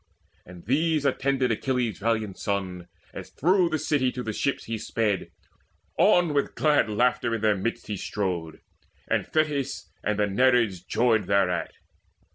[0.47, 5.27] And these attended Achilles' valiant son, As through the city to the ship he sped.
[5.95, 8.61] On, with glad laughter, in their midst he strode;
[9.07, 11.73] And Thetis and the Nereids joyed thereat.